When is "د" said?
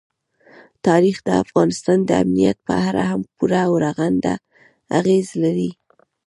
1.27-1.29, 2.05-2.11